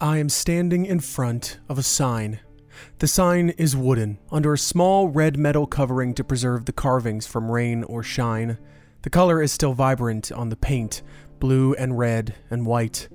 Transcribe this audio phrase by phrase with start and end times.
[0.00, 2.40] I am standing in front of a sign.
[2.98, 7.52] The sign is wooden, under a small red metal covering to preserve the carvings from
[7.52, 8.58] rain or shine.
[9.02, 11.02] The color is still vibrant on the paint
[11.38, 13.08] blue and red and white.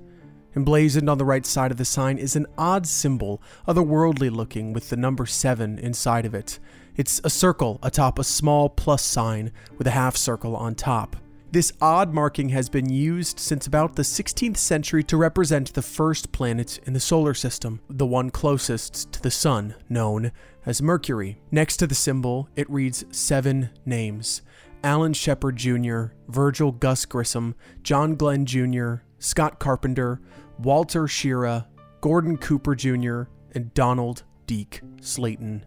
[0.56, 4.88] Emblazoned on the right side of the sign is an odd symbol, otherworldly looking, with
[4.88, 6.58] the number 7 inside of it.
[6.98, 11.14] It's a circle atop a small plus sign with a half circle on top.
[11.52, 16.32] This odd marking has been used since about the 16th century to represent the first
[16.32, 20.32] planet in the solar system, the one closest to the Sun, known
[20.66, 21.38] as Mercury.
[21.52, 24.42] Next to the symbol, it reads seven names
[24.82, 30.20] Alan Shepard Jr., Virgil Gus Grissom, John Glenn Jr., Scott Carpenter,
[30.58, 31.68] Walter Schirra,
[32.00, 33.22] Gordon Cooper Jr.,
[33.54, 35.64] and Donald Deke Slayton.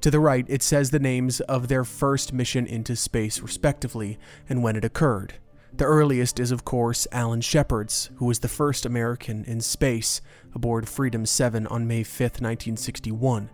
[0.00, 4.62] To the right, it says the names of their first mission into space, respectively, and
[4.62, 5.34] when it occurred.
[5.72, 10.20] The earliest is, of course, Alan Shepard's, who was the first American in space
[10.54, 13.50] aboard Freedom 7 on May 5, 1961.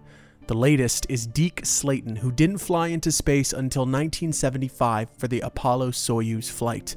[0.47, 5.91] The latest is Deke Slayton, who didn't fly into space until 1975 for the Apollo
[5.91, 6.97] Soyuz flight.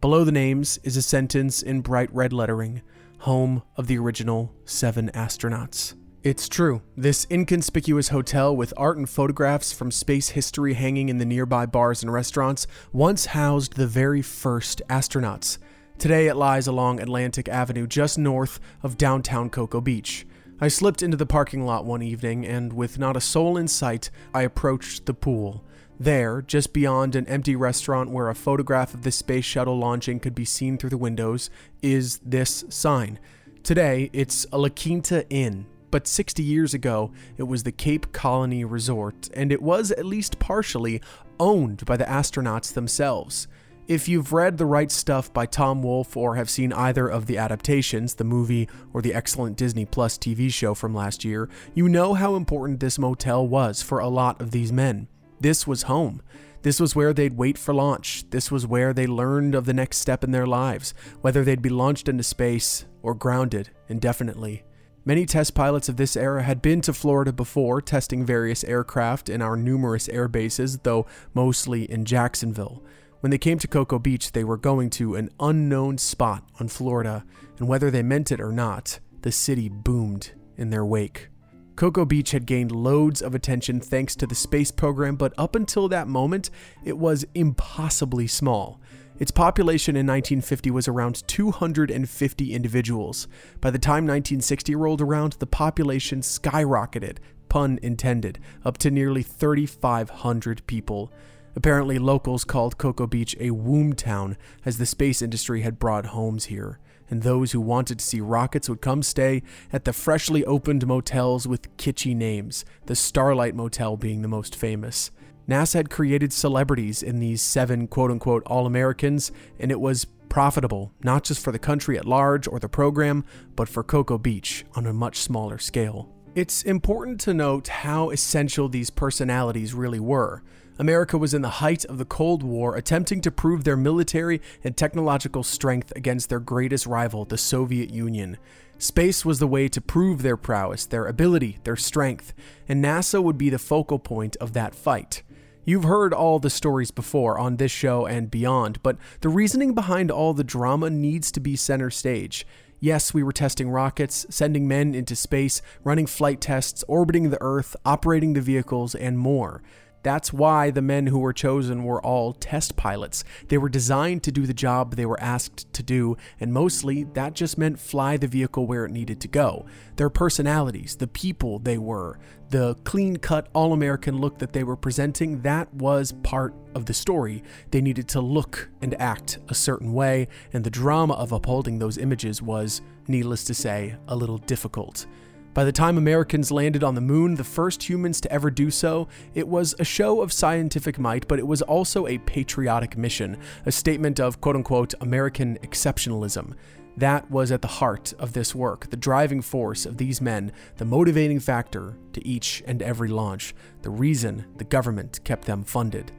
[0.00, 2.82] Below the names is a sentence in bright red lettering
[3.24, 5.94] Home of the original seven astronauts.
[6.24, 6.80] It's true.
[6.96, 12.02] This inconspicuous hotel with art and photographs from space history hanging in the nearby bars
[12.02, 15.58] and restaurants once housed the very first astronauts.
[15.98, 20.26] Today it lies along Atlantic Avenue just north of downtown Cocoa Beach.
[20.62, 24.10] I slipped into the parking lot one evening and, with not a soul in sight,
[24.32, 25.62] I approached the pool.
[26.00, 30.34] There, just beyond an empty restaurant where a photograph of the space shuttle launching could
[30.34, 31.50] be seen through the windows,
[31.82, 33.18] is this sign.
[33.62, 38.64] Today, it's a La Quinta Inn, but 60 years ago, it was the Cape Colony
[38.64, 41.00] Resort, and it was at least partially
[41.38, 43.46] owned by the astronauts themselves.
[43.86, 47.38] If you've read The Right Stuff by Tom Wolfe or have seen either of the
[47.38, 52.14] adaptations, the movie or the excellent Disney Plus TV show from last year, you know
[52.14, 55.06] how important this motel was for a lot of these men.
[55.38, 56.22] This was home.
[56.62, 58.28] This was where they'd wait for launch.
[58.30, 61.68] This was where they learned of the next step in their lives, whether they'd be
[61.68, 64.64] launched into space or grounded indefinitely.
[65.06, 69.42] Many test pilots of this era had been to Florida before, testing various aircraft in
[69.42, 72.82] our numerous air bases, though mostly in Jacksonville.
[73.20, 77.24] When they came to Cocoa Beach, they were going to an unknown spot on Florida,
[77.58, 81.28] and whether they meant it or not, the city boomed in their wake.
[81.76, 85.86] Cocoa Beach had gained loads of attention thanks to the space program, but up until
[85.88, 86.48] that moment,
[86.82, 88.80] it was impossibly small.
[89.20, 93.28] Its population in 1950 was around 250 individuals.
[93.60, 100.66] By the time 1960 rolled around, the population skyrocketed, pun intended, up to nearly 3,500
[100.66, 101.12] people.
[101.54, 106.46] Apparently, locals called Cocoa Beach a womb town, as the space industry had brought homes
[106.46, 110.88] here, and those who wanted to see rockets would come stay at the freshly opened
[110.88, 115.12] motels with kitschy names, the Starlight Motel being the most famous.
[115.48, 120.92] NASA had created celebrities in these seven quote unquote All Americans, and it was profitable,
[121.02, 123.24] not just for the country at large or the program,
[123.54, 126.10] but for Cocoa Beach on a much smaller scale.
[126.34, 130.42] It's important to note how essential these personalities really were.
[130.78, 134.76] America was in the height of the Cold War, attempting to prove their military and
[134.76, 138.36] technological strength against their greatest rival, the Soviet Union.
[138.78, 142.34] Space was the way to prove their prowess, their ability, their strength,
[142.68, 145.22] and NASA would be the focal point of that fight.
[145.66, 150.10] You've heard all the stories before on this show and beyond, but the reasoning behind
[150.10, 152.46] all the drama needs to be center stage.
[152.80, 157.76] Yes, we were testing rockets, sending men into space, running flight tests, orbiting the Earth,
[157.86, 159.62] operating the vehicles, and more.
[160.04, 163.24] That's why the men who were chosen were all test pilots.
[163.48, 167.32] They were designed to do the job they were asked to do, and mostly that
[167.32, 169.64] just meant fly the vehicle where it needed to go.
[169.96, 172.18] Their personalities, the people they were,
[172.50, 176.94] the clean cut, all American look that they were presenting, that was part of the
[176.94, 177.42] story.
[177.70, 181.96] They needed to look and act a certain way, and the drama of upholding those
[181.96, 185.06] images was, needless to say, a little difficult.
[185.54, 189.06] By the time Americans landed on the moon, the first humans to ever do so,
[189.34, 193.70] it was a show of scientific might, but it was also a patriotic mission, a
[193.70, 196.54] statement of quote unquote American exceptionalism.
[196.96, 200.84] That was at the heart of this work, the driving force of these men, the
[200.84, 206.10] motivating factor to each and every launch, the reason the government kept them funded.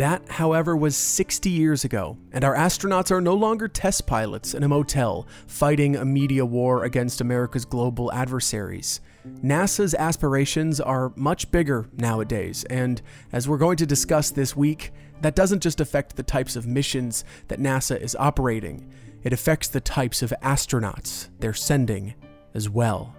[0.00, 4.62] That, however, was 60 years ago, and our astronauts are no longer test pilots in
[4.62, 9.02] a motel fighting a media war against America's global adversaries.
[9.44, 15.36] NASA's aspirations are much bigger nowadays, and as we're going to discuss this week, that
[15.36, 18.90] doesn't just affect the types of missions that NASA is operating,
[19.22, 22.14] it affects the types of astronauts they're sending
[22.54, 23.14] as well.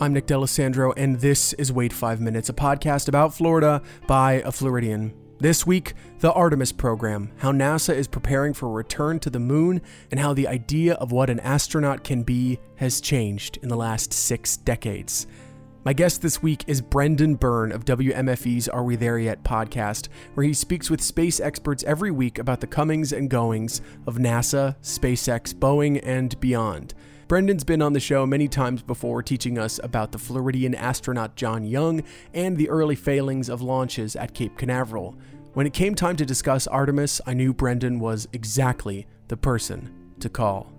[0.00, 4.50] I'm Nick D'Alessandro, and this is Wait 5 Minutes, a podcast about Florida by a
[4.50, 5.14] Floridian.
[5.38, 9.80] This week, the Artemis program, how NASA is preparing for a return to the moon,
[10.10, 14.12] and how the idea of what an astronaut can be has changed in the last
[14.12, 15.28] six decades.
[15.84, 20.44] My guest this week is Brendan Byrne of WMFE's Are We There Yet podcast, where
[20.44, 25.54] he speaks with space experts every week about the comings and goings of NASA, SpaceX,
[25.54, 26.94] Boeing, and beyond.
[27.26, 31.64] Brendan's been on the show many times before teaching us about the Floridian astronaut John
[31.64, 32.02] Young
[32.34, 35.16] and the early failings of launches at Cape Canaveral.
[35.54, 39.90] When it came time to discuss Artemis, I knew Brendan was exactly the person
[40.20, 40.70] to call.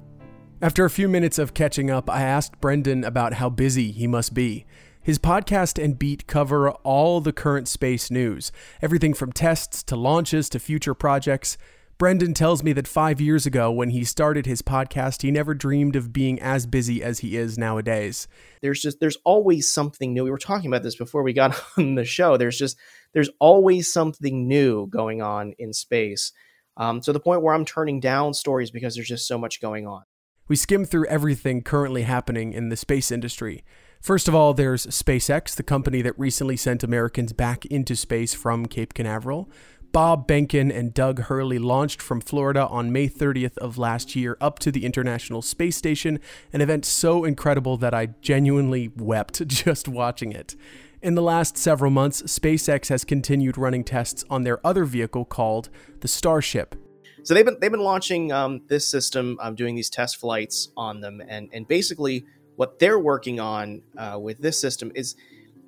[0.61, 4.33] After a few minutes of catching up, I asked Brendan about how busy he must
[4.35, 4.65] be.
[5.01, 8.51] His podcast and beat cover all the current space news,
[8.81, 11.57] everything from tests to launches to future projects.
[11.97, 15.95] Brendan tells me that five years ago, when he started his podcast, he never dreamed
[15.95, 18.27] of being as busy as he is nowadays.
[18.61, 20.25] There's just, there's always something new.
[20.25, 22.35] We were talking about this before we got on the show.
[22.35, 22.77] There's just,
[23.13, 26.33] there's always something new going on in space.
[26.77, 29.87] Um, to the point where I'm turning down stories because there's just so much going
[29.87, 30.03] on.
[30.49, 33.63] We skim through everything currently happening in the space industry.
[34.01, 38.67] First of all, there's SpaceX, the company that recently sent Americans back into space from
[38.67, 39.49] Cape Canaveral.
[39.95, 44.59] Bob Behnken and Doug Hurley launched from Florida on May 30th of last year up
[44.59, 46.19] to the International Space Station,
[46.51, 50.57] an event so incredible that I genuinely wept just watching it.
[51.01, 55.69] In the last several months, SpaceX has continued running tests on their other vehicle called
[56.01, 56.75] the Starship.
[57.23, 60.99] So they've been they've been launching um, this system, um, doing these test flights on
[60.99, 62.25] them, and and basically
[62.57, 65.15] what they're working on uh, with this system is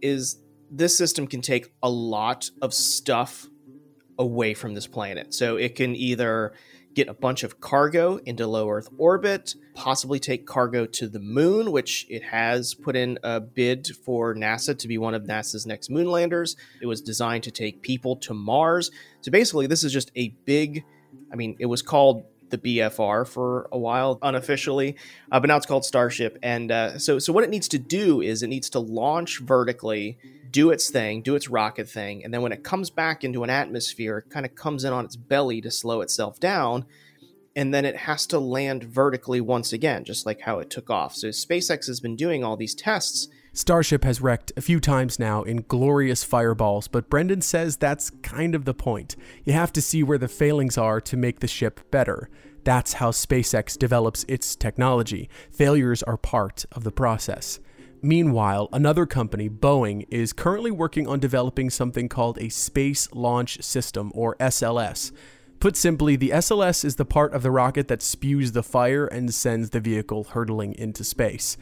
[0.02, 3.48] is this system can take a lot of stuff
[4.18, 5.34] away from this planet.
[5.34, 6.54] So it can either
[6.94, 11.72] get a bunch of cargo into low Earth orbit, possibly take cargo to the moon,
[11.72, 15.92] which it has put in a bid for NASA to be one of NASA's next
[15.92, 16.56] moon landers.
[16.81, 18.90] It was designed to take people to Mars.
[19.22, 20.84] So basically, this is just a big,
[21.31, 24.96] I mean, it was called the BFR for a while unofficially,
[25.32, 26.38] uh, but now it's called Starship.
[26.42, 30.18] And uh, so, so what it needs to do is it needs to launch vertically
[30.52, 33.50] do its thing, do its rocket thing, and then when it comes back into an
[33.50, 36.86] atmosphere, it kind of comes in on its belly to slow itself down,
[37.56, 41.16] and then it has to land vertically once again, just like how it took off.
[41.16, 43.28] So SpaceX has been doing all these tests.
[43.57, 48.54] Starship has wrecked a few times now in glorious fireballs, but Brendan says that's kind
[48.54, 49.15] of the point.
[49.45, 52.30] You have to see where the failings are to make the ship better.
[52.63, 55.27] That's how SpaceX develops its technology.
[55.50, 57.59] Failures are part of the process.
[58.00, 64.12] Meanwhile, another company, Boeing, is currently working on developing something called a Space Launch System,
[64.13, 65.12] or SLS.
[65.59, 69.33] Put simply, the SLS is the part of the rocket that spews the fire and
[69.33, 71.57] sends the vehicle hurtling into space.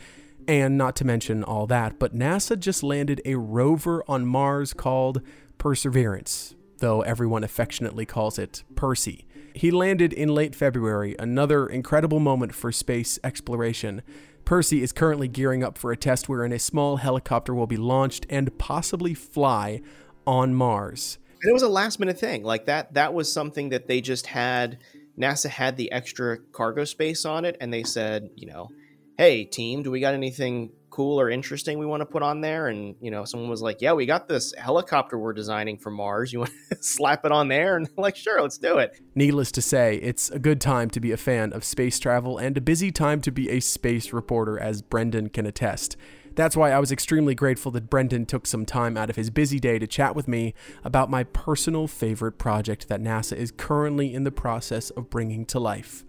[0.48, 5.22] And not to mention all that, but NASA just landed a rover on Mars called
[5.58, 9.26] Perseverance, though everyone affectionately calls it Percy.
[9.56, 14.04] He landed in late February, another incredible moment for space exploration.
[14.44, 18.28] Percy is currently gearing up for a test wherein a small helicopter will be launched
[18.30, 19.82] and possibly fly
[20.28, 21.18] on Mars.
[21.42, 22.44] And it was a last minute thing.
[22.44, 24.78] Like that that was something that they just had
[25.18, 28.70] NASA had the extra cargo space on it and they said, you know,
[29.18, 32.68] hey team, do we got anything cool or interesting we want to put on there?
[32.68, 36.32] And you know, someone was like, yeah, we got this helicopter we're designing for Mars.
[36.34, 37.78] You want to slap it on there?
[37.78, 39.00] And like, sure, let's do it.
[39.14, 42.58] Needless to say, it's a good time to be a fan of space travel and
[42.58, 45.98] a busy time to be a space reporter, as Brendan can attest.
[46.36, 49.58] That's why I was extremely grateful that Brendan took some time out of his busy
[49.58, 50.54] day to chat with me
[50.84, 55.60] about my personal favorite project that NASA is currently in the process of bringing to
[55.60, 56.04] life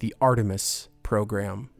[0.00, 1.70] the Artemis program.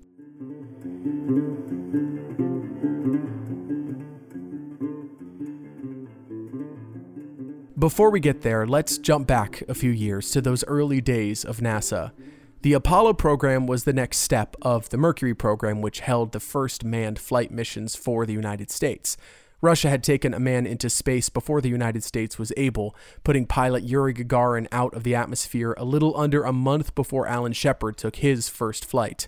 [7.82, 11.56] Before we get there, let's jump back a few years to those early days of
[11.58, 12.12] NASA.
[12.60, 16.84] The Apollo program was the next step of the Mercury program, which held the first
[16.84, 19.16] manned flight missions for the United States.
[19.60, 22.94] Russia had taken a man into space before the United States was able,
[23.24, 27.52] putting pilot Yuri Gagarin out of the atmosphere a little under a month before Alan
[27.52, 29.26] Shepard took his first flight.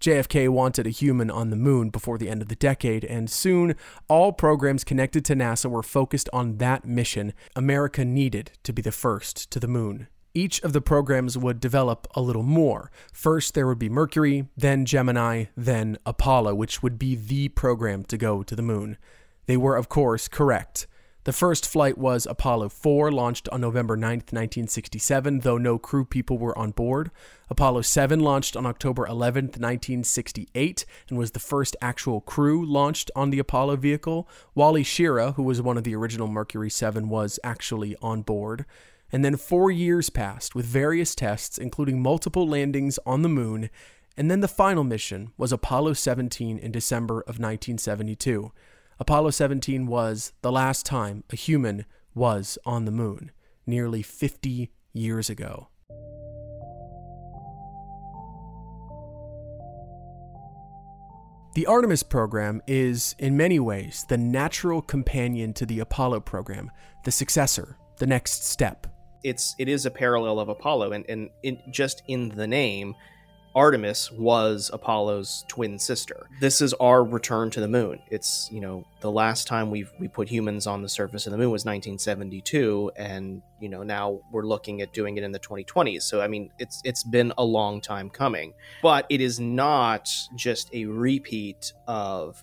[0.00, 3.74] JFK wanted a human on the moon before the end of the decade, and soon
[4.08, 7.32] all programs connected to NASA were focused on that mission.
[7.56, 10.08] America needed to be the first to the moon.
[10.34, 12.90] Each of the programs would develop a little more.
[13.12, 18.18] First, there would be Mercury, then Gemini, then Apollo, which would be the program to
[18.18, 18.98] go to the moon.
[19.46, 20.88] They were, of course, correct.
[21.24, 26.36] The first flight was Apollo 4, launched on November 9, 1967, though no crew people
[26.36, 27.10] were on board.
[27.48, 33.30] Apollo 7 launched on October 11, 1968, and was the first actual crew launched on
[33.30, 34.28] the Apollo vehicle.
[34.54, 38.66] Wally Schirra, who was one of the original Mercury 7, was actually on board.
[39.10, 43.70] And then four years passed with various tests, including multiple landings on the moon.
[44.14, 48.52] And then the final mission was Apollo 17 in December of 1972.
[49.00, 51.84] Apollo 17 was the last time a human
[52.14, 53.32] was on the moon,
[53.66, 55.68] nearly 50 years ago.
[61.54, 66.70] The Artemis program is, in many ways, the natural companion to the Apollo program,
[67.04, 68.88] the successor, the next step
[69.24, 72.94] it's it is a parallel of Apollo, and and just in the name,
[73.54, 76.28] Artemis was Apollo's twin sister.
[76.40, 78.00] This is our return to the moon.
[78.10, 81.38] It's you know the last time we we put humans on the surface of the
[81.38, 86.02] moon was 1972, and you know now we're looking at doing it in the 2020s.
[86.02, 90.74] So I mean it's it's been a long time coming, but it is not just
[90.74, 92.42] a repeat of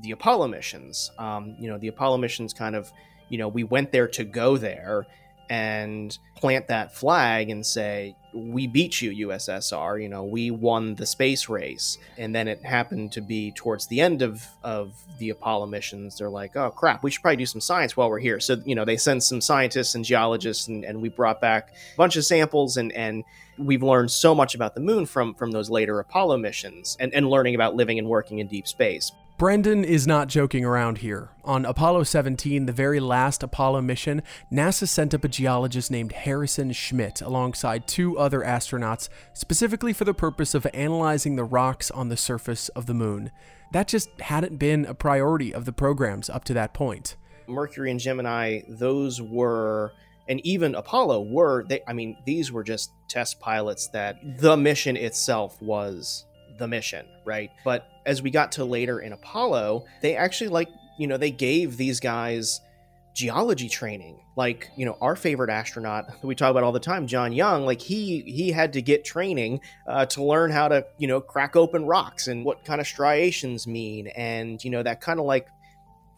[0.00, 1.10] the Apollo missions.
[1.18, 2.90] Um, you know the Apollo missions kind of
[3.28, 5.06] you know we went there to go there
[5.50, 10.00] and plant that flag and say, we beat you, USSR.
[10.00, 11.98] You know, we won the space race.
[12.16, 16.16] And then it happened to be towards the end of, of the Apollo missions.
[16.16, 18.38] They're like, oh, crap, we should probably do some science while we're here.
[18.38, 21.96] So, you know, they sent some scientists and geologists, and, and we brought back a
[21.96, 22.76] bunch of samples.
[22.76, 23.24] And, and
[23.58, 27.28] we've learned so much about the moon from, from those later Apollo missions and, and
[27.28, 29.10] learning about living and working in deep space.
[29.40, 31.30] Brendan is not joking around here.
[31.44, 36.72] On Apollo 17, the very last Apollo mission, NASA sent up a geologist named Harrison
[36.72, 42.18] Schmitt alongside two other astronauts, specifically for the purpose of analyzing the rocks on the
[42.18, 43.30] surface of the moon.
[43.72, 47.16] That just hadn't been a priority of the programs up to that point.
[47.48, 49.92] Mercury and Gemini, those were
[50.28, 54.98] and even Apollo were they I mean these were just test pilots that the mission
[54.98, 56.26] itself was
[56.60, 57.50] the mission, right?
[57.64, 61.76] But as we got to later in Apollo, they actually like, you know, they gave
[61.76, 62.60] these guys
[63.14, 64.20] geology training.
[64.36, 67.66] Like, you know, our favorite astronaut that we talk about all the time, John Young,
[67.66, 71.56] like he he had to get training uh, to learn how to, you know, crack
[71.56, 75.48] open rocks and what kind of striations mean and, you know, that kind of like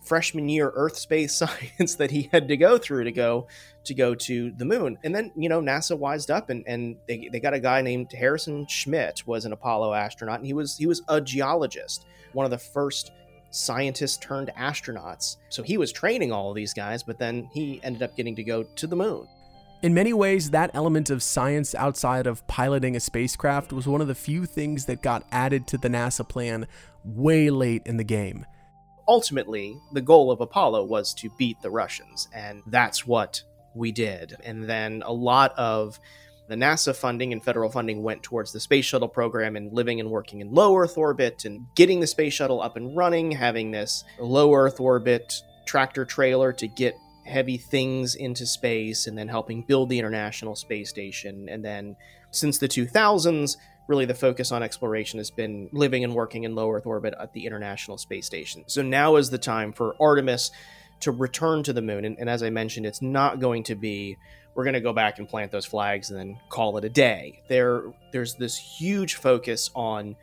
[0.03, 3.47] freshman year earth space science that he had to go through to go
[3.85, 4.99] to go to the moon.
[5.05, 8.13] And then you know nasa wised up and, and they, they got a guy named
[8.13, 10.39] harrison schmitt was an apollo astronaut.
[10.39, 13.13] And he was he was a geologist one of the first
[13.51, 15.37] scientists turned astronauts.
[15.51, 18.43] So he was training all of these guys but then he ended up getting to
[18.43, 19.29] go to the moon.
[19.83, 24.07] In many ways, that element of science outside of piloting a spacecraft was one of
[24.07, 26.69] the few things that got added to the NASA plan
[27.05, 28.47] way late in the game
[29.07, 33.43] ultimately, the goal of Apollo was to beat the Russians, and that's what
[33.75, 34.37] we did.
[34.45, 35.99] And then a lot of
[36.49, 40.11] the NASA funding and federal funding went towards the space shuttle program and living and
[40.11, 44.05] working in low Earth orbit and getting the space shuttle up and running, having this
[44.19, 46.95] low Earth orbit tractor trailer to get
[47.25, 51.49] heavy things into space, and then helping build the International Space Station.
[51.49, 51.97] And then
[52.33, 53.57] since the 2000s,
[53.89, 57.33] really the focus on exploration has been living and working in low Earth orbit at
[57.33, 58.65] the International Space Station.
[58.67, 60.51] So now is the time for Artemis
[61.01, 62.05] to return to the moon.
[62.05, 64.17] And, and as I mentioned, it's not going to be
[64.55, 67.41] we're going to go back and plant those flags and then call it a day.
[67.49, 70.15] There, there's this huge focus on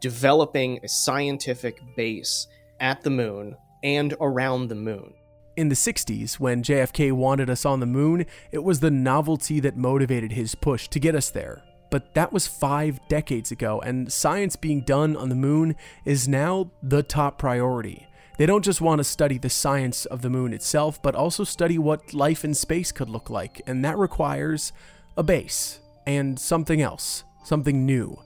[0.00, 2.48] developing a scientific base
[2.80, 5.14] at the moon and around the moon.
[5.56, 9.76] In the 60s, when JFK wanted us on the moon, it was the novelty that
[9.76, 11.62] motivated his push to get us there
[11.92, 16.70] but that was five decades ago, and science being done on the moon is now
[16.82, 18.08] the top priority.
[18.38, 21.76] They don't just want to study the science of the moon itself, but also study
[21.76, 24.72] what life in space could look like, and that requires
[25.18, 28.18] a base and something else, something new.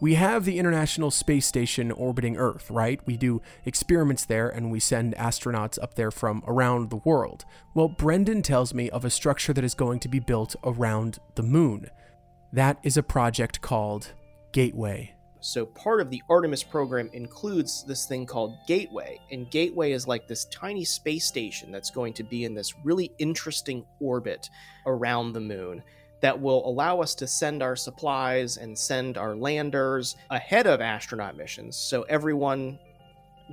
[0.00, 3.00] We have the International Space Station orbiting Earth, right?
[3.04, 7.44] We do experiments there and we send astronauts up there from around the world.
[7.74, 11.42] Well, Brendan tells me of a structure that is going to be built around the
[11.42, 11.90] moon.
[12.52, 14.12] That is a project called
[14.52, 15.14] Gateway.
[15.40, 19.20] So, part of the Artemis program includes this thing called Gateway.
[19.30, 23.12] And Gateway is like this tiny space station that's going to be in this really
[23.18, 24.50] interesting orbit
[24.86, 25.82] around the moon
[26.20, 31.36] that will allow us to send our supplies and send our landers ahead of astronaut
[31.36, 31.76] missions.
[31.76, 32.78] So, everyone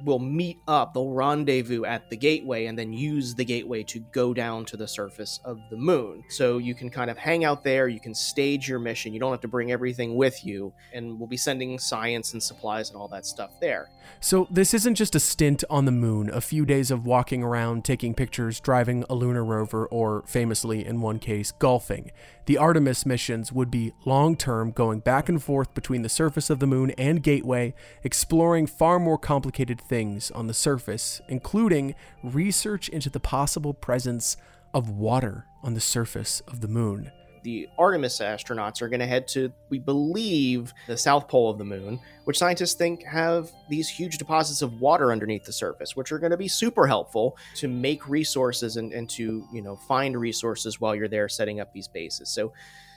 [0.04, 4.34] will meet up, they'll rendezvous at the gateway and then use the gateway to go
[4.34, 6.24] down to the surface of the moon.
[6.30, 9.32] So you can kind of hang out there, you can stage your mission, you don't
[9.32, 13.08] have to bring everything with you, and we'll be sending science and supplies and all
[13.10, 13.90] that stuff there.
[14.20, 17.86] So this isn't just a stint on the moon, a few days of walking around,
[17.86, 22.12] taking pictures, driving a lunar rover, or famously in one case, golfing.
[22.46, 26.60] The Artemis missions would be long term, going back and forth between the surface of
[26.60, 27.74] the moon and Gateway,
[28.04, 34.38] exploring far more complicated things on the surface, including research into the possible presence
[34.74, 37.12] of water on the surface of the moon
[37.46, 41.64] the Artemis astronauts are going to head to, we believe, the south pole of the
[41.64, 46.18] moon, which scientists think have these huge deposits of water underneath the surface, which are
[46.18, 50.82] going to be super helpful to make resources and, and to, you know, find resources
[50.82, 52.30] while you're there setting up these bases.
[52.30, 52.52] So,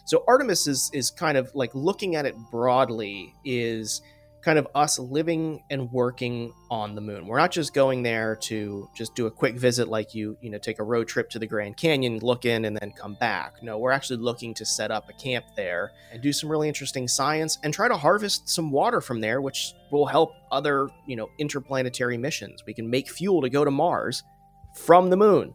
[0.06, 4.00] so Artemis is, is kind of like looking at it broadly is
[4.48, 7.26] kind of us living and working on the moon.
[7.26, 10.56] We're not just going there to just do a quick visit like you, you know,
[10.56, 13.62] take a road trip to the Grand Canyon, look in and then come back.
[13.62, 17.06] No, we're actually looking to set up a camp there and do some really interesting
[17.06, 21.28] science and try to harvest some water from there which will help other, you know,
[21.36, 22.64] interplanetary missions.
[22.66, 24.22] We can make fuel to go to Mars
[24.74, 25.52] from the moon.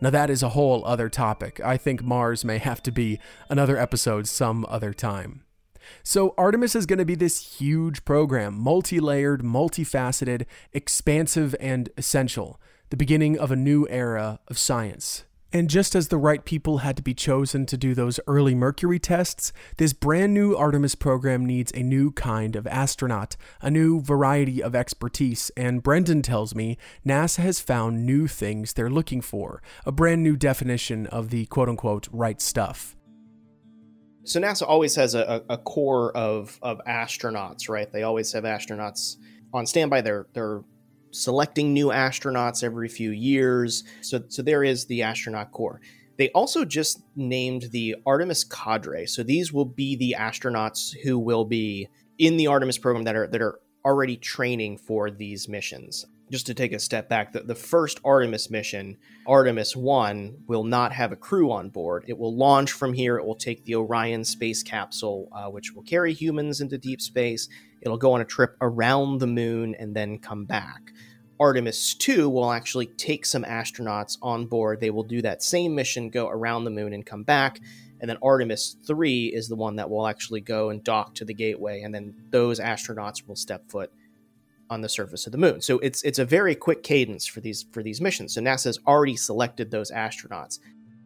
[0.00, 1.60] Now, that is a whole other topic.
[1.62, 3.20] I think Mars may have to be
[3.50, 5.42] another episode some other time.
[6.02, 12.60] So, Artemis is going to be this huge program, multi layered, multifaceted, expansive, and essential,
[12.90, 15.24] the beginning of a new era of science.
[15.52, 19.00] And just as the right people had to be chosen to do those early Mercury
[19.00, 24.62] tests, this brand new Artemis program needs a new kind of astronaut, a new variety
[24.62, 25.50] of expertise.
[25.56, 30.36] And Brendan tells me NASA has found new things they're looking for, a brand new
[30.36, 32.96] definition of the quote unquote right stuff
[34.30, 37.90] so NASA always has a, a corps of of astronauts, right?
[37.90, 39.16] They always have astronauts
[39.52, 40.02] on standby.
[40.02, 40.62] They're they're
[41.10, 43.82] selecting new astronauts every few years.
[44.02, 45.80] So so there is the astronaut corps.
[46.16, 49.06] They also just named the Artemis cadre.
[49.06, 53.26] So these will be the astronauts who will be in the Artemis program that are
[53.26, 57.54] that are already training for these missions just to take a step back, the, the
[57.54, 62.04] first Artemis mission, Artemis 1, will not have a crew on board.
[62.06, 63.16] It will launch from here.
[63.16, 67.48] It will take the Orion space capsule, uh, which will carry humans into deep space.
[67.82, 70.92] It'll go on a trip around the moon and then come back.
[71.40, 74.80] Artemis 2 will actually take some astronauts on board.
[74.80, 77.60] They will do that same mission, go around the moon and come back.
[78.00, 81.34] And then Artemis 3 is the one that will actually go and dock to the
[81.34, 81.82] gateway.
[81.82, 83.90] And then those astronauts will step foot
[84.70, 85.60] on the surface of the moon.
[85.60, 88.34] So it's it's a very quick cadence for these for these missions.
[88.34, 90.60] So NASA's already selected those astronauts.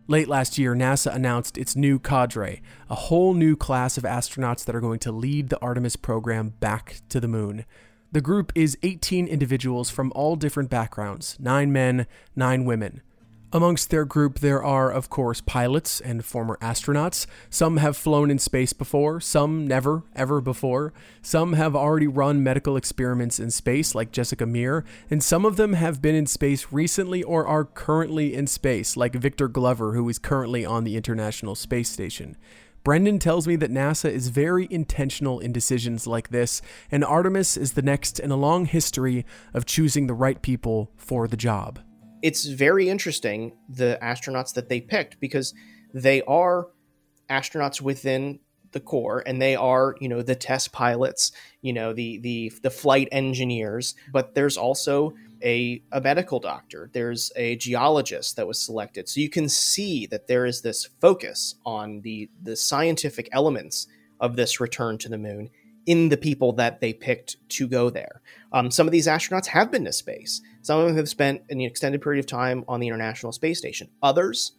[0.07, 4.77] Late last year, NASA announced its new cadre, a whole new class of astronauts that
[4.77, 7.65] are going to lead the Artemis program back to the moon.
[8.13, 13.01] The group is 18 individuals from all different backgrounds 9 men, 9 women.
[13.55, 17.25] Amongst their group, there are, of course, pilots and former astronauts.
[17.49, 20.93] Some have flown in space before, some never, ever before.
[21.23, 25.75] Some have already run medical experiments in space, like Jessica Meir, and some of them
[25.75, 30.19] have been in space recently or are currently in space, like Victor Glover, who is
[30.19, 32.37] currently on the International Space Station.
[32.83, 37.75] Brendan tells me that NASA is very intentional in decisions like this, and Artemis is
[37.75, 41.79] the next in a long history of choosing the right people for the job
[42.25, 45.53] it's very interesting the astronauts that they picked because
[45.93, 46.69] they are
[47.29, 48.41] astronauts within
[48.73, 52.71] the corps and they are you know the test pilots you know the the the
[52.71, 53.95] flight engineers.
[54.11, 56.89] But there's also a, a medical doctor.
[56.95, 59.07] There's a geologist that was selected.
[59.11, 63.87] So you can see that there is this focus on the the scientific elements
[64.19, 65.51] of this return to the moon
[65.87, 68.23] in the people that they picked to go there.
[68.53, 70.41] Um, some of these astronauts have been to space.
[70.63, 73.91] Some of them have spent an extended period of time on the International Space Station.
[74.03, 74.53] Others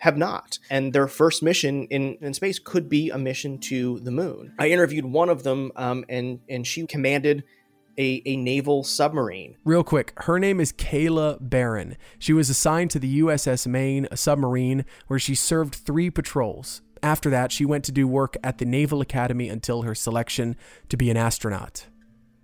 [0.00, 0.58] have not.
[0.68, 4.52] And their first mission in, in space could be a mission to the moon.
[4.58, 7.44] I interviewed one of them, um, and, and she commanded
[7.96, 9.56] a, a naval submarine.
[9.64, 11.96] Real quick, her name is Kayla Barron.
[12.18, 16.82] She was assigned to the USS Maine, a submarine, where she served three patrols.
[17.04, 20.56] After that, she went to do work at the Naval Academy until her selection
[20.88, 21.86] to be an astronaut.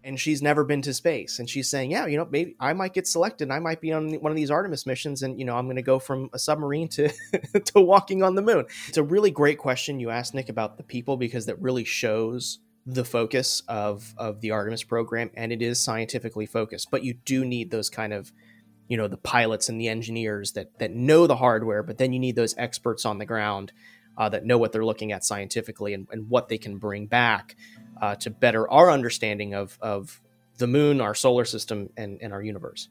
[0.04, 1.38] And she's never been to space.
[1.38, 3.50] And she's saying, yeah, you know, maybe I might get selected.
[3.50, 5.82] I might be on one of these Artemis missions and, you know, I'm going to
[5.82, 7.08] go from a submarine to,
[7.64, 8.66] to walking on the moon.
[8.88, 12.58] It's a really great question you asked, Nick, about the people because that really shows
[12.84, 15.30] the focus of, of the Artemis program.
[15.32, 16.90] And it is scientifically focused.
[16.90, 18.30] But you do need those kind of
[18.88, 22.18] you know the pilots and the engineers that that know the hardware but then you
[22.18, 23.72] need those experts on the ground
[24.20, 27.56] uh, that know what they're looking at scientifically and, and what they can bring back
[28.02, 30.20] uh, to better our understanding of, of
[30.58, 32.90] the moon, our solar system, and, and our universe.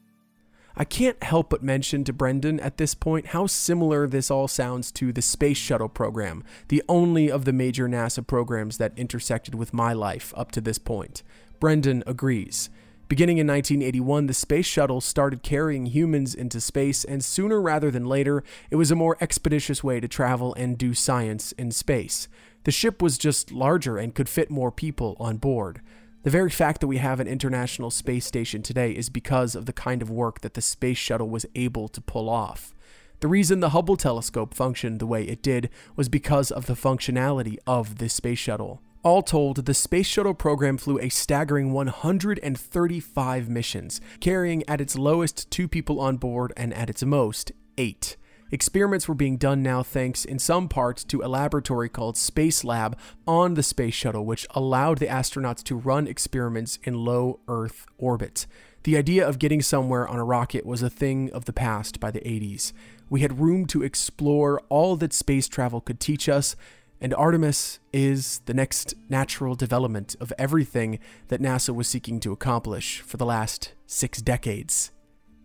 [0.76, 4.90] I can't help but mention to Brendan at this point how similar this all sounds
[4.92, 9.72] to the Space Shuttle program, the only of the major NASA programs that intersected with
[9.72, 11.22] my life up to this point.
[11.60, 12.70] Brendan agrees.
[13.10, 18.04] Beginning in 1981, the Space Shuttle started carrying humans into space, and sooner rather than
[18.04, 22.28] later, it was a more expeditious way to travel and do science in space.
[22.62, 25.80] The ship was just larger and could fit more people on board.
[26.22, 29.72] The very fact that we have an international space station today is because of the
[29.72, 32.72] kind of work that the space shuttle was able to pull off.
[33.18, 37.56] The reason the Hubble telescope functioned the way it did was because of the functionality
[37.66, 38.80] of this space shuttle.
[39.02, 45.50] All told, the Space Shuttle program flew a staggering 135 missions, carrying at its lowest
[45.50, 48.18] two people on board and at its most eight.
[48.52, 52.98] Experiments were being done now thanks in some part to a laboratory called Space Lab
[53.26, 58.46] on the space shuttle, which allowed the astronauts to run experiments in low Earth orbit.
[58.82, 62.10] The idea of getting somewhere on a rocket was a thing of the past by
[62.10, 62.72] the 80s.
[63.08, 66.54] We had room to explore all that space travel could teach us,
[67.00, 73.00] and Artemis is the next natural development of everything that NASA was seeking to accomplish
[73.00, 74.90] for the last six decades.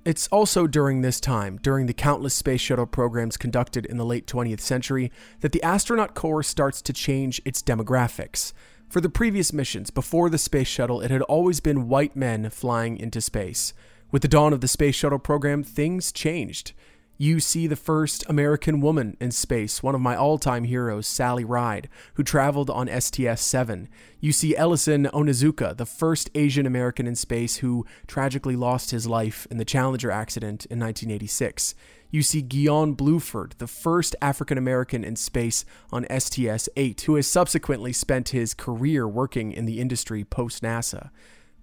[0.04, 4.28] It's also during this time, during the countless space shuttle programs conducted in the late
[4.28, 8.54] 20th century, that the astronaut corps starts to change its demographics.
[8.88, 12.98] For the previous missions, before the space shuttle, it had always been white men flying
[12.98, 13.74] into space.
[14.12, 16.74] With the dawn of the space shuttle program, things changed.
[17.18, 21.46] You see the first American woman in space, one of my all time heroes, Sally
[21.46, 23.88] Ride, who traveled on STS 7.
[24.20, 29.48] You see Ellison Onizuka, the first Asian American in space who tragically lost his life
[29.50, 31.74] in the Challenger accident in 1986.
[32.12, 37.28] You see Guion Bluford, the first African American in space on STS 8, who has
[37.28, 41.12] subsequently spent his career working in the industry post NASA.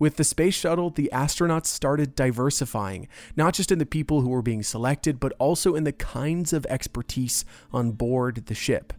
[0.02, 4.42] With the space shuttle, the astronauts started diversifying, not just in the people who were
[4.42, 8.92] being selected, but also in the kinds of expertise on board the ship.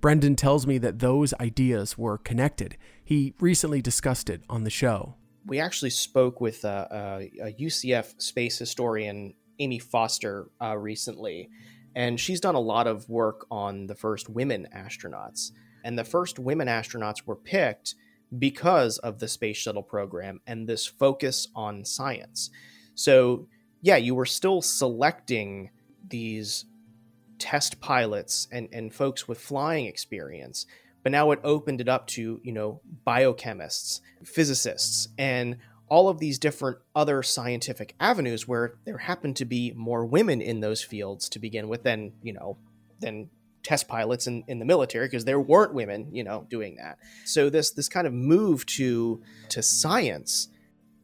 [0.00, 2.76] Brendan tells me that those ideas were connected.
[3.04, 5.14] He recently discussed it on the show.
[5.46, 11.50] We actually spoke with uh, uh, a, a UCF space historian, Amy Foster, uh, recently,
[11.94, 15.52] and she's done a lot of work on the first women astronauts.
[15.84, 17.94] And the first women astronauts were picked
[18.36, 22.50] because of the space shuttle program and this focus on science.
[22.94, 23.46] So,
[23.80, 25.70] yeah, you were still selecting
[26.08, 26.64] these
[27.38, 30.66] test pilots and, and folks with flying experience,
[31.02, 35.56] but now it opened it up to, you know, biochemists, physicists, and
[35.88, 40.60] all of these different other scientific avenues where there happened to be more women in
[40.60, 42.58] those fields to begin with than, you know,
[43.00, 43.30] than
[43.62, 46.98] test pilots in, in the military because there weren't women, you know, doing that.
[47.24, 50.48] So this this kind of move to to science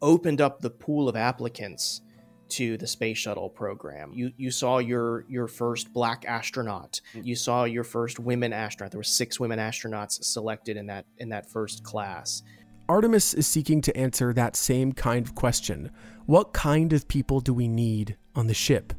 [0.01, 2.03] opened up the pool of applicants
[2.51, 4.13] to the space shuttle program.
[4.13, 7.01] You you saw your your first black astronaut.
[7.15, 8.93] You saw your first women astronaut.
[8.93, 12.43] There were six women astronauts selected in that in that first class.
[12.89, 15.91] Artemis is seeking to answer that same kind of question.
[16.27, 18.93] What kind of people do we need on the ship?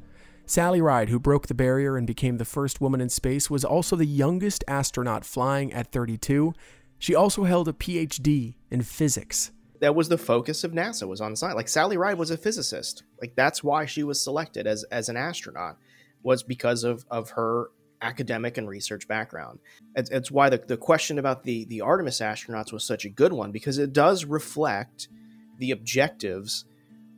[0.48, 3.96] Sally Ride, who broke the barrier and became the first woman in space, was also
[3.96, 6.54] the youngest astronaut flying at 32.
[7.00, 9.52] She also held a PhD in physics.
[9.82, 11.56] That was the focus of NASA was on science.
[11.56, 13.04] Like Sally Ride was a physicist.
[13.20, 15.78] Like that's why she was selected as as an astronaut
[16.24, 19.60] was because of of her academic and research background.
[19.96, 23.34] It's, it's why the, the question about the the Artemis astronauts was such a good
[23.34, 25.10] one because it does reflect
[25.58, 26.66] the objectives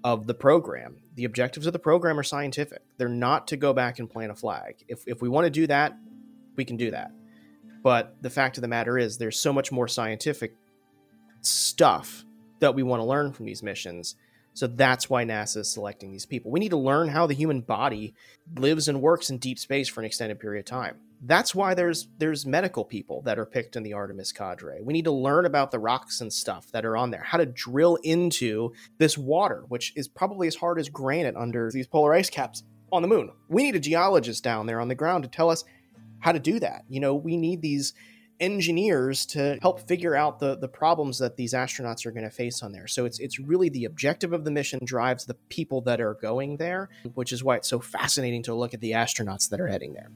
[0.08, 0.96] of the program.
[1.16, 2.82] The objectives of the program are scientific.
[2.98, 4.76] They're not to go back and plant a flag.
[4.88, 5.98] If, if we want to do that,
[6.56, 7.12] we can do that.
[7.84, 10.56] But the fact of the matter is, there's so much more scientific
[11.42, 12.24] stuff
[12.60, 14.16] that we want to learn from these missions.
[14.54, 16.52] So that's why NASA is selecting these people.
[16.52, 18.14] We need to learn how the human body
[18.56, 22.08] lives and works in deep space for an extended period of time that's why there's
[22.18, 24.82] there's medical people that are picked in the Artemis cadre.
[24.82, 27.46] We need to learn about the rocks and stuff that are on there, how to
[27.46, 32.30] drill into this water, which is probably as hard as granite under these polar ice
[32.30, 33.32] caps on the moon.
[33.50, 35.64] We need a geologist down there on the ground to tell us
[36.20, 36.84] how to do that.
[36.88, 37.94] You know, we need these
[38.40, 42.62] engineers to help figure out the the problems that these astronauts are going to face
[42.62, 42.86] on there.
[42.86, 46.58] So it's it's really the objective of the mission drives the people that are going
[46.58, 49.94] there, which is why it's so fascinating to look at the astronauts that are heading
[49.94, 50.12] there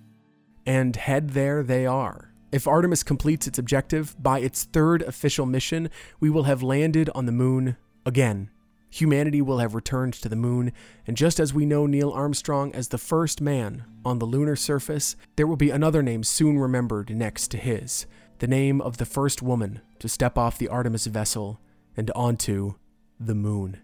[0.66, 2.34] and head there they are.
[2.52, 7.26] If Artemis completes its objective by its third official mission, we will have landed on
[7.26, 8.50] the moon again.
[8.90, 10.74] Humanity will have returned to the moon,
[11.08, 15.16] and just as we know Neil Armstrong as the first man on the lunar surface,
[15.38, 18.06] there will be another name soon remembered next to his
[18.40, 21.62] the name of the first woman to step off the Artemis vessel
[21.96, 22.74] and onto
[23.20, 23.78] the moon.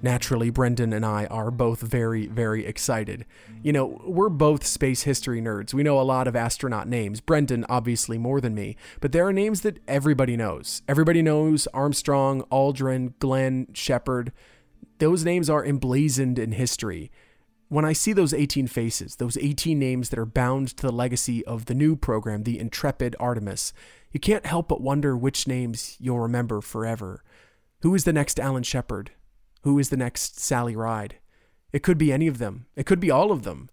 [0.00, 3.26] Naturally, Brendan and I are both very, very excited.
[3.62, 5.74] You know, we're both space history nerds.
[5.74, 7.20] We know a lot of astronaut names.
[7.20, 8.76] Brendan, obviously, more than me.
[9.00, 10.82] But there are names that everybody knows.
[10.88, 14.32] Everybody knows Armstrong, Aldrin, Glenn, Shepard.
[14.98, 17.10] Those names are emblazoned in history.
[17.68, 21.44] When I see those 18 faces, those 18 names that are bound to the legacy
[21.44, 23.72] of the new program, the Intrepid Artemis,
[24.12, 27.22] you can't help but wonder which names you'll remember forever.
[27.82, 29.10] Who is the next Alan Shepard?
[29.68, 31.16] Who is the next Sally Ride?
[31.74, 32.64] It could be any of them.
[32.74, 33.68] It could be all of them.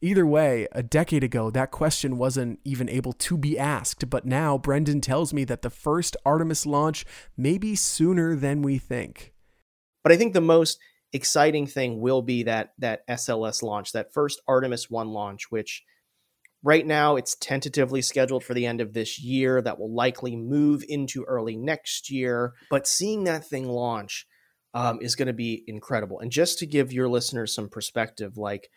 [0.00, 4.56] Either way, a decade ago, that question wasn't even able to be asked, but now
[4.56, 7.04] Brendan tells me that the first Artemis launch
[7.36, 9.34] may be sooner than we think.
[10.02, 10.78] But I think the most
[11.12, 15.82] exciting thing will be that that SLS launch, that first Artemis 1 launch, which
[16.62, 19.60] right now it's tentatively scheduled for the end of this year.
[19.60, 22.54] That will likely move into early next year.
[22.70, 24.26] But seeing that thing launch,
[24.74, 26.20] um, is going to be incredible.
[26.20, 28.68] And just to give your listeners some perspective, like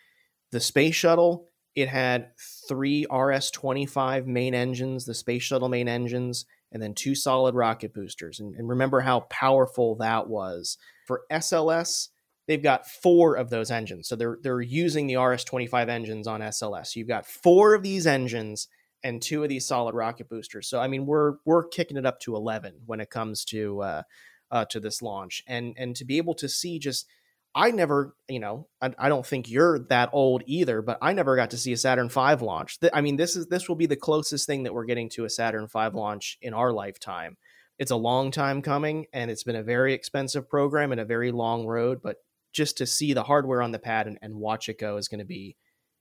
[0.52, 2.30] the space shuttle, it had
[2.68, 7.92] three RS 25 main engines, the space shuttle main engines, and then two solid rocket
[7.92, 8.40] boosters.
[8.40, 10.78] And, and remember how powerful that was.
[11.06, 12.08] For SLS,
[12.46, 14.08] they've got four of those engines.
[14.08, 16.96] So they're they're using the RS 25 engines on SLS.
[16.96, 18.68] You've got four of these engines
[19.04, 20.68] and two of these solid rocket boosters.
[20.68, 24.02] So I mean, we're we're kicking it up to 11 when it comes to uh,
[24.50, 27.06] uh, to this launch, and and to be able to see just
[27.54, 31.34] I never, you know, I, I, don't think you're that old either, but I never
[31.34, 32.78] got to see a Saturn V launch.
[32.92, 35.30] I mean, this is this will be the closest thing that we're getting to a
[35.30, 37.36] Saturn V launch in our lifetime.
[37.78, 41.32] It's a long time coming, and it's been a very expensive program and a very
[41.32, 42.00] long road.
[42.02, 42.16] But
[42.52, 45.20] just to see the hardware on the pad and, and watch it go is going
[45.20, 45.56] to be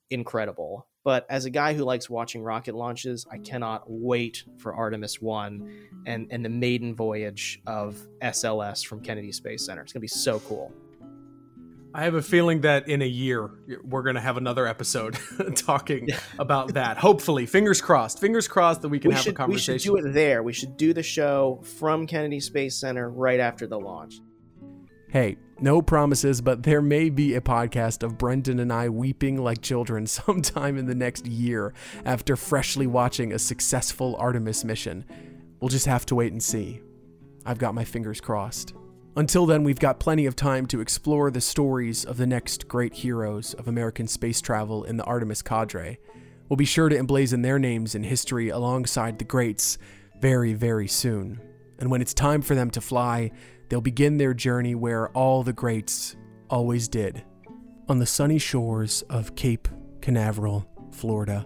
[0.09, 0.87] incredible.
[1.03, 5.71] But as a guy who likes watching rocket launches, I cannot wait for Artemis 1
[6.05, 9.83] and, and the maiden voyage of SLS from Kennedy Space Center.
[9.83, 10.73] It's going to be so cool.
[11.93, 13.49] I have a feeling that in a year
[13.83, 15.17] we're going to have another episode
[15.55, 16.97] talking about that.
[16.97, 18.19] Hopefully, fingers crossed.
[18.19, 19.73] Fingers crossed that we can we have should, a conversation.
[19.73, 20.43] We should do it there.
[20.43, 24.19] We should do the show from Kennedy Space Center right after the launch.
[25.09, 29.61] Hey, no promises, but there may be a podcast of Brendan and I weeping like
[29.61, 35.05] children sometime in the next year after freshly watching a successful Artemis mission.
[35.61, 36.81] We'll just have to wait and see.
[37.45, 38.73] I've got my fingers crossed.
[39.15, 42.93] Until then, we've got plenty of time to explore the stories of the next great
[42.93, 45.99] heroes of American space travel in the Artemis cadre.
[46.49, 49.77] We'll be sure to emblazon their names in history alongside the greats
[50.19, 51.39] very, very soon.
[51.79, 53.31] And when it's time for them to fly,
[53.69, 56.15] they'll begin their journey where all the greats
[56.49, 57.23] always did
[57.87, 59.67] on the sunny shores of Cape
[60.01, 61.45] Canaveral, Florida.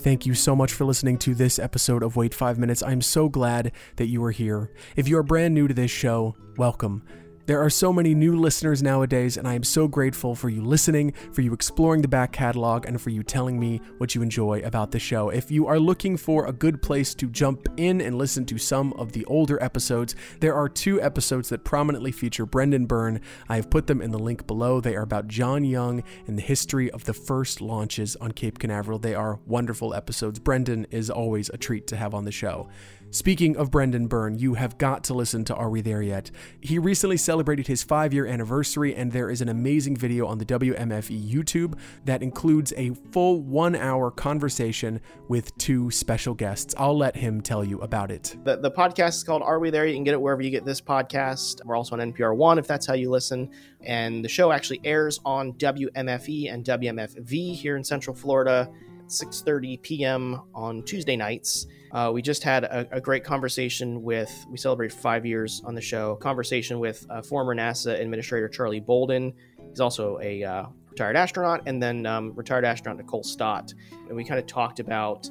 [0.00, 2.82] Thank you so much for listening to this episode of Wait 5 Minutes.
[2.82, 4.72] I'm so glad that you are here.
[4.96, 7.04] If you are brand new to this show, welcome.
[7.44, 11.12] There are so many new listeners nowadays, and I am so grateful for you listening,
[11.32, 14.92] for you exploring the back catalog, and for you telling me what you enjoy about
[14.92, 15.28] the show.
[15.28, 18.92] If you are looking for a good place to jump in and listen to some
[18.92, 23.20] of the older episodes, there are two episodes that prominently feature Brendan Byrne.
[23.48, 24.80] I have put them in the link below.
[24.80, 29.00] They are about John Young and the history of the first launches on Cape Canaveral.
[29.00, 30.38] They are wonderful episodes.
[30.38, 32.68] Brendan is always a treat to have on the show.
[33.12, 36.30] Speaking of Brendan Byrne, you have got to listen to Are We There Yet?
[36.62, 40.46] He recently celebrated his five year anniversary, and there is an amazing video on the
[40.46, 44.98] WMFE YouTube that includes a full one hour conversation
[45.28, 46.74] with two special guests.
[46.78, 48.34] I'll let him tell you about it.
[48.44, 49.84] The, the podcast is called Are We There?
[49.84, 51.62] You can get it wherever you get this podcast.
[51.66, 53.50] We're also on NPR One if that's how you listen.
[53.82, 58.70] And the show actually airs on WMFE and WMFV here in Central Florida.
[59.08, 60.40] 6:30 p.m.
[60.54, 61.66] on Tuesday nights.
[61.92, 64.46] Uh, we just had a, a, great conversation with.
[64.48, 66.16] We celebrated five years on the show.
[66.16, 69.34] Conversation with uh, former NASA Administrator Charlie Bolden.
[69.68, 73.74] He's also a uh, retired astronaut, and then um, retired astronaut Nicole Stott.
[74.08, 75.28] And we kind of talked about,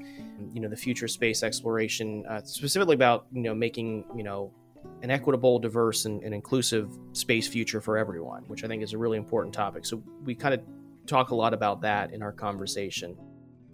[0.54, 4.54] you know, the future space exploration, uh, specifically about you know making you know
[5.02, 9.00] an equitable, diverse, and, and inclusive space future for everyone, which I think is a
[9.00, 9.84] really important topic.
[9.84, 10.62] So we kind of
[11.08, 13.17] talk a lot about that in our conversation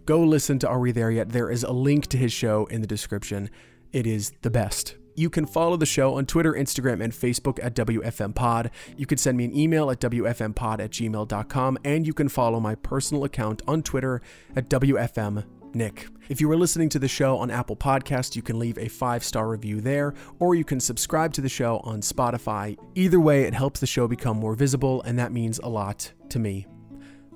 [0.07, 1.29] go listen to Are We There Yet?
[1.29, 3.49] There is a link to his show in the description.
[3.91, 4.95] It is the best.
[5.15, 8.69] You can follow the show on Twitter, Instagram, and Facebook at WFMPod.
[8.95, 12.75] You can send me an email at WFMPod at gmail.com, and you can follow my
[12.75, 14.21] personal account on Twitter
[14.55, 15.43] at WFM
[15.73, 16.07] Nick.
[16.29, 19.23] If you are listening to the show on Apple Podcast, you can leave a five
[19.25, 22.77] star review there, or you can subscribe to the show on Spotify.
[22.95, 26.39] Either way, it helps the show become more visible, and that means a lot to
[26.39, 26.65] me.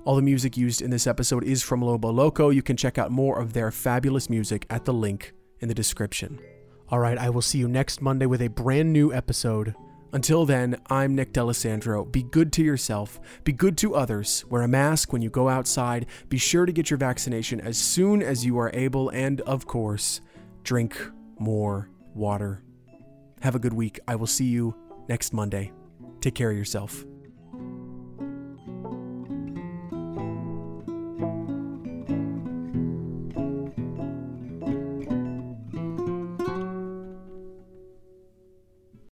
[0.04, 2.50] All the music used in this episode is from Lobo Loco.
[2.50, 6.40] You can check out more of their fabulous music at the link in the description.
[6.88, 9.76] All right, I will see you next Monday with a brand new episode.
[10.12, 12.04] Until then, I'm Nick D'Alessandro.
[12.04, 16.06] Be good to yourself, be good to others, wear a mask when you go outside,
[16.28, 20.20] be sure to get your vaccination as soon as you are able, and of course,
[20.64, 21.00] drink
[21.38, 22.62] more water.
[23.40, 24.00] Have a good week.
[24.08, 24.74] I will see you
[25.08, 25.70] next Monday.
[26.20, 27.06] Take care of yourself.